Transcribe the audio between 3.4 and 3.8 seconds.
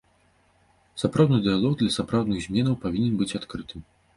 адкрыты.